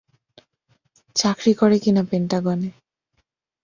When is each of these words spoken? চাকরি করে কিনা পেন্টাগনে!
চাকরি 1.15 1.53
করে 1.53 1.77
কিনা 1.79 2.03
পেন্টাগনে! 2.03 2.69